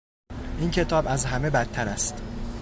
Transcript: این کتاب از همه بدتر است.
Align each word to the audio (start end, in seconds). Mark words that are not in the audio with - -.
این 0.59 0.71
کتاب 0.71 1.05
از 1.07 1.25
همه 1.25 1.49
بدتر 1.49 1.87
است. 1.87 2.21